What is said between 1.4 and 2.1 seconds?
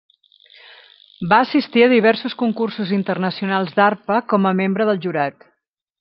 assistir a